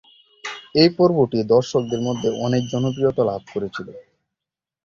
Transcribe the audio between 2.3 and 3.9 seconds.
অনেক জনপ্রিয়তা লাভ করেছিল।